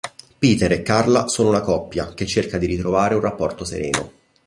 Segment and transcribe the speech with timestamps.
[0.39, 4.11] Peter e Carla sono una coppia che cerca di ritrovare un rapporto sereno.